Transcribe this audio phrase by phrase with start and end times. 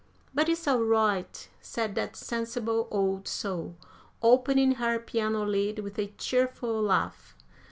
[0.33, 3.75] "But it's all right," said that sensible old soul,
[4.23, 7.35] opening her piano lid with a cheerful laugh.